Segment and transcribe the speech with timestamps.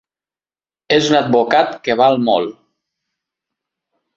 [0.95, 2.57] És un advocat que val molt.